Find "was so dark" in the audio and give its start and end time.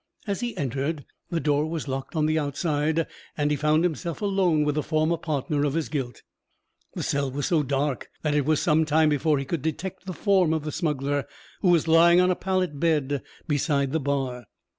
7.29-8.09